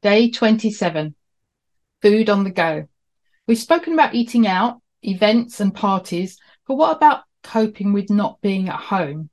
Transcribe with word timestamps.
Day 0.00 0.30
27 0.30 1.16
Food 2.02 2.30
on 2.30 2.44
the 2.44 2.50
Go. 2.50 2.86
We've 3.48 3.58
spoken 3.58 3.94
about 3.94 4.14
eating 4.14 4.46
out, 4.46 4.80
events, 5.02 5.58
and 5.58 5.74
parties, 5.74 6.38
but 6.68 6.76
what 6.76 6.96
about 6.96 7.24
coping 7.42 7.92
with 7.92 8.08
not 8.08 8.40
being 8.40 8.68
at 8.68 8.76
home? 8.76 9.28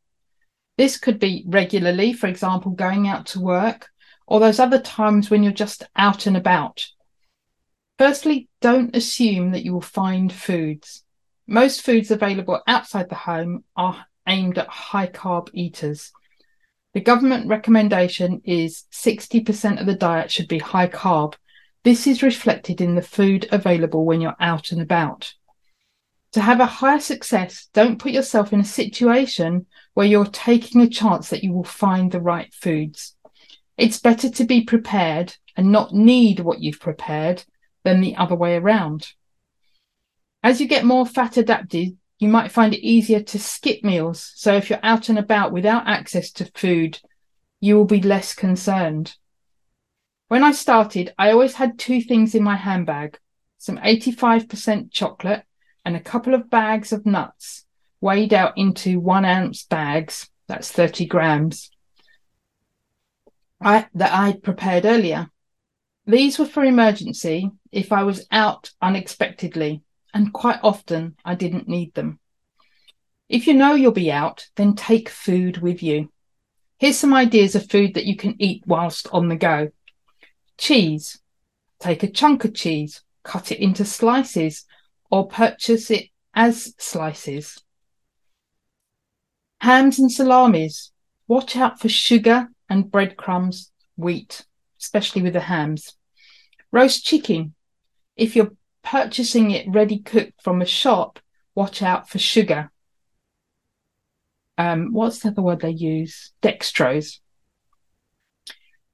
This 0.76 0.98
could 0.98 1.20
be 1.20 1.44
regularly, 1.46 2.14
for 2.14 2.26
example, 2.26 2.72
going 2.72 3.08
out 3.08 3.28
to 3.28 3.40
work, 3.40 3.90
or 4.26 4.40
those 4.40 4.60
other 4.60 4.80
times 4.80 5.30
when 5.30 5.44
you're 5.44 5.54
just 5.54 5.84
out 5.96 6.26
and 6.26 6.36
about. 6.36 6.88
Firstly, 8.00 8.50
don't 8.60 8.96
assume 8.96 9.52
that 9.52 9.64
you 9.64 9.72
will 9.72 9.82
find 9.82 10.34
foods. 10.34 11.04
Most 11.46 11.82
foods 11.82 12.10
available 12.10 12.60
outside 12.66 13.10
the 13.10 13.16
home 13.16 13.66
are 13.76 14.08
aimed 14.28 14.58
at 14.58 14.68
high 14.68 15.08
carb 15.08 15.50
eaters. 15.54 16.12
The 16.96 17.02
government 17.02 17.48
recommendation 17.48 18.42
is 18.46 18.86
60% 18.94 19.82
of 19.82 19.86
the 19.86 19.96
diet 19.96 20.32
should 20.32 20.48
be 20.48 20.60
high 20.60 20.88
carb. 20.88 21.34
This 21.84 22.08
is 22.08 22.24
reflected 22.24 22.80
in 22.80 22.96
the 22.96 23.02
food 23.02 23.50
available 23.52 24.06
when 24.06 24.22
you're 24.22 24.38
out 24.40 24.72
and 24.72 24.82
about. 24.82 25.34
To 26.32 26.42
have 26.42 26.62
a 26.62 26.66
higher 26.66 27.02
success, 27.02 27.68
don't 27.74 28.00
put 28.00 28.14
yourself 28.14 28.54
in 28.54 28.62
a 28.62 28.66
situation 28.66 29.66
where 29.94 30.08
you're 30.08 30.26
taking 30.26 30.80
a 30.80 30.90
chance 30.90 31.30
that 31.32 31.44
you 31.44 31.52
will 31.52 31.66
find 31.66 32.14
the 32.14 32.22
right 32.22 32.54
foods. 32.54 33.18
It's 33.78 34.00
better 34.00 34.30
to 34.30 34.46
be 34.46 34.64
prepared 34.64 35.36
and 35.58 35.74
not 35.74 35.94
need 35.94 36.40
what 36.40 36.62
you've 36.62 36.80
prepared 36.80 37.44
than 37.84 38.00
the 38.00 38.16
other 38.16 38.36
way 38.36 38.56
around. 38.56 39.12
As 40.42 40.62
you 40.62 40.68
get 40.70 40.86
more 40.86 41.06
fat 41.06 41.36
adapted, 41.36 41.98
you 42.20 42.28
might 42.30 42.52
find 42.52 42.74
it 42.74 42.86
easier 42.86 43.22
to 43.22 43.40
skip 43.40 43.84
meals. 43.84 44.32
So 44.36 44.56
if 44.56 44.70
you're 44.70 44.80
out 44.84 45.10
and 45.10 45.20
about 45.20 45.52
without 45.52 45.88
access 45.88 46.32
to 46.34 46.52
food, 46.56 47.00
you 47.60 47.76
will 47.76 47.86
be 47.86 48.02
less 48.02 48.34
concerned. 48.34 49.16
When 50.28 50.44
I 50.44 50.52
started, 50.52 51.14
I 51.18 51.32
always 51.32 51.56
had 51.56 51.78
two 51.78 52.02
things 52.02 52.36
in 52.36 52.44
my 52.44 52.56
handbag 52.56 53.20
some 53.58 53.78
85% 53.78 54.92
chocolate 54.92 55.44
and 55.84 55.96
a 55.96 56.00
couple 56.00 56.36
of 56.36 56.52
bags 56.52 56.94
of 56.94 57.04
nuts 57.04 57.66
weighed 58.00 58.32
out 58.32 58.56
into 58.58 59.00
one 59.00 59.26
ounce 59.26 59.64
bags. 59.64 60.30
That's 60.48 60.72
30 60.72 61.08
grams. 61.08 61.72
I, 63.60 63.88
that 63.96 64.14
I'd 64.14 64.44
prepared 64.44 64.86
earlier. 64.86 65.32
These 66.06 66.38
were 66.38 66.46
for 66.46 66.64
emergency 66.64 67.50
if 67.72 67.92
I 67.92 68.04
was 68.04 68.28
out 68.30 68.70
unexpectedly 68.80 69.82
and 70.16 70.32
quite 70.32 70.60
often 70.64 71.18
I 71.26 71.36
didn't 71.36 71.68
need 71.68 71.94
them. 71.94 72.20
If 73.28 73.48
you 73.48 73.54
know 73.54 73.74
you'll 73.74 73.92
be 73.92 74.12
out, 74.12 74.48
then 74.56 74.74
take 74.74 75.10
food 75.10 75.58
with 75.58 75.84
you. 75.84 76.10
Here's 76.78 76.98
some 76.98 77.14
ideas 77.14 77.54
of 77.54 77.70
food 77.70 77.96
that 77.96 78.06
you 78.06 78.16
can 78.16 78.42
eat 78.42 78.64
whilst 78.66 79.08
on 79.12 79.28
the 79.28 79.36
go. 79.36 79.72
Cheese. 80.58 81.20
Take 81.80 82.02
a 82.02 82.10
chunk 82.10 82.46
of 82.46 82.54
cheese, 82.54 83.02
cut 83.24 83.52
it 83.52 83.60
into 83.60 83.84
slices, 83.84 84.66
or 85.12 85.28
purchase 85.28 85.92
it 85.92 86.08
as 86.34 86.74
slices. 86.78 87.62
Hams 89.60 90.00
and 90.00 90.10
salamis. 90.10 90.94
Watch 91.28 91.58
out 91.58 91.82
for 91.82 91.90
sugar 91.90 92.48
and 92.70 92.90
breadcrumbs, 92.90 93.72
wheat, 93.98 94.46
especially 94.80 95.24
with 95.24 95.34
the 95.34 95.42
hams. 95.42 95.98
Roast 96.72 97.04
chicken. 97.04 97.54
If 98.16 98.36
you're 98.38 98.52
purchasing 98.96 99.52
it 99.52 99.68
ready 99.68 100.00
cooked 100.00 100.42
from 100.42 100.62
a 100.62 100.66
shop, 100.66 101.20
watch 101.54 101.82
out 101.82 102.08
for 102.08 102.18
sugar. 102.18 102.72
Um, 104.58 104.94
what's 104.94 105.20
the 105.20 105.28
other 105.28 105.42
word 105.42 105.60
they 105.60 105.72
use? 105.72 106.32
Dextrose. 106.42 107.20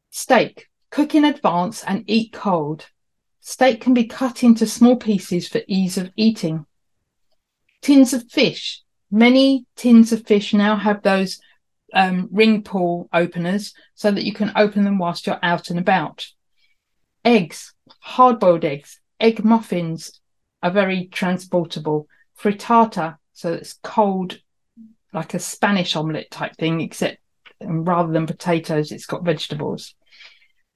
Steak. 0.09 0.69
Cook 0.89 1.13
in 1.13 1.23
advance 1.23 1.83
and 1.83 2.03
eat 2.07 2.33
cold. 2.33 2.87
Steak 3.41 3.79
can 3.79 3.93
be 3.93 4.05
cut 4.05 4.41
into 4.41 4.65
small 4.65 4.95
pieces 4.95 5.47
for 5.47 5.61
ease 5.67 5.99
of 5.99 6.09
eating. 6.15 6.65
Tins 7.83 8.11
of 8.11 8.27
fish. 8.27 8.81
Many 9.11 9.67
tins 9.75 10.11
of 10.11 10.25
fish 10.25 10.51
now 10.51 10.77
have 10.77 11.03
those 11.03 11.39
um, 11.93 12.27
ring 12.31 12.63
pull 12.63 13.07
openers 13.13 13.75
so 13.93 14.09
that 14.09 14.23
you 14.23 14.33
can 14.33 14.51
open 14.55 14.83
them 14.83 14.97
whilst 14.97 15.27
you're 15.27 15.37
out 15.43 15.69
and 15.69 15.77
about. 15.77 16.25
Eggs, 17.23 17.75
hard 17.99 18.39
boiled 18.39 18.65
eggs, 18.65 19.00
egg 19.21 19.45
muffins 19.45 20.19
are 20.61 20.71
very 20.71 21.05
transportable. 21.05 22.07
Frittata, 22.37 23.17
so 23.33 23.53
it's 23.53 23.79
cold, 23.83 24.39
like 25.13 25.33
a 25.33 25.39
Spanish 25.39 25.95
omelette 25.95 26.31
type 26.31 26.55
thing, 26.57 26.81
except 26.81 27.19
rather 27.61 28.11
than 28.11 28.25
potatoes, 28.25 28.91
it's 28.91 29.05
got 29.05 29.23
vegetables. 29.23 29.95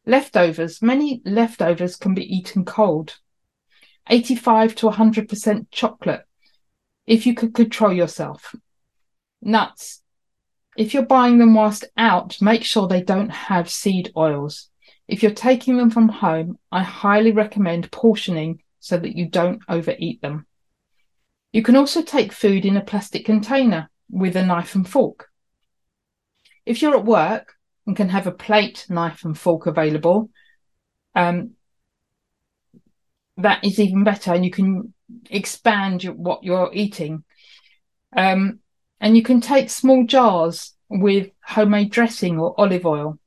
Leftovers, 0.05 0.81
many 0.81 1.21
leftovers 1.25 1.95
can 1.95 2.13
be 2.13 2.35
eaten 2.35 2.63
cold. 2.63 3.17
85 4.07 4.75
to 4.75 4.89
100% 4.89 5.67
chocolate, 5.71 6.25
if 7.07 7.25
you 7.25 7.33
could 7.33 7.55
control 7.55 7.91
yourself. 7.91 8.55
Nuts, 9.41 10.03
if 10.77 10.93
you're 10.93 11.03
buying 11.05 11.39
them 11.39 11.55
whilst 11.55 11.85
out, 11.97 12.39
make 12.41 12.63
sure 12.63 12.87
they 12.87 13.01
don't 13.01 13.29
have 13.29 13.69
seed 13.69 14.11
oils. 14.15 14.69
If 15.07 15.21
you're 15.21 15.31
taking 15.31 15.77
them 15.77 15.89
from 15.89 16.09
home, 16.09 16.57
I 16.71 16.83
highly 16.83 17.31
recommend 17.31 17.91
portioning 17.91 18.61
so 18.79 18.97
that 18.97 19.15
you 19.15 19.27
don't 19.27 19.61
overeat 19.69 20.21
them. 20.21 20.45
You 21.51 21.63
can 21.63 21.75
also 21.75 22.01
take 22.01 22.33
food 22.33 22.65
in 22.65 22.75
a 22.75 22.83
plastic 22.83 23.25
container 23.25 23.89
with 24.09 24.35
a 24.35 24.45
knife 24.45 24.75
and 24.75 24.87
fork. 24.87 25.29
If 26.65 26.81
you're 26.81 26.97
at 26.97 27.05
work 27.05 27.53
and 27.85 27.95
can 27.95 28.09
have 28.09 28.27
a 28.27 28.31
plate, 28.31 28.85
knife, 28.89 29.23
and 29.23 29.37
fork 29.37 29.67
available, 29.67 30.29
um, 31.13 31.51
that 33.37 33.63
is 33.63 33.79
even 33.79 34.03
better, 34.03 34.33
and 34.33 34.43
you 34.43 34.51
can 34.51 34.93
expand 35.29 36.03
your, 36.03 36.13
what 36.13 36.43
you're 36.43 36.71
eating. 36.73 37.23
Um, 38.15 38.59
and 38.99 39.15
you 39.15 39.23
can 39.23 39.41
take 39.41 39.69
small 39.69 40.05
jars 40.05 40.73
with 40.89 41.29
homemade 41.43 41.91
dressing 41.91 42.39
or 42.39 42.59
olive 42.59 42.85
oil. 42.85 43.19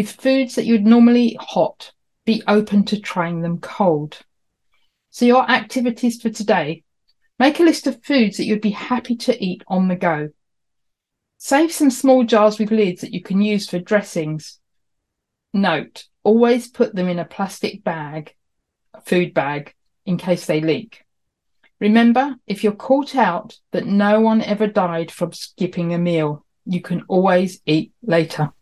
With 0.00 0.12
foods 0.12 0.54
that 0.54 0.64
you'd 0.64 0.86
normally 0.86 1.24
eat 1.24 1.36
hot, 1.38 1.92
be 2.24 2.42
open 2.48 2.86
to 2.86 2.98
trying 2.98 3.42
them 3.42 3.58
cold. 3.60 4.20
So, 5.10 5.26
your 5.26 5.42
activities 5.50 6.22
for 6.22 6.30
today 6.30 6.84
make 7.38 7.60
a 7.60 7.64
list 7.64 7.86
of 7.86 8.02
foods 8.02 8.38
that 8.38 8.46
you'd 8.46 8.62
be 8.62 8.70
happy 8.70 9.14
to 9.16 9.44
eat 9.44 9.62
on 9.68 9.88
the 9.88 9.96
go. 9.96 10.30
Save 11.36 11.70
some 11.70 11.90
small 11.90 12.24
jars 12.24 12.58
with 12.58 12.70
lids 12.70 13.02
that 13.02 13.12
you 13.12 13.22
can 13.22 13.42
use 13.42 13.68
for 13.68 13.78
dressings. 13.78 14.58
Note, 15.52 16.06
always 16.24 16.66
put 16.66 16.94
them 16.94 17.06
in 17.06 17.18
a 17.18 17.26
plastic 17.26 17.84
bag, 17.84 18.34
a 18.94 19.02
food 19.02 19.34
bag, 19.34 19.74
in 20.06 20.16
case 20.16 20.46
they 20.46 20.62
leak. 20.62 21.04
Remember, 21.78 22.36
if 22.46 22.64
you're 22.64 22.72
caught 22.72 23.14
out 23.14 23.58
that 23.72 23.84
no 23.84 24.18
one 24.20 24.40
ever 24.40 24.66
died 24.66 25.10
from 25.10 25.34
skipping 25.34 25.92
a 25.92 25.98
meal, 25.98 26.46
you 26.64 26.80
can 26.80 27.02
always 27.06 27.60
eat 27.66 27.92
later. 28.02 28.54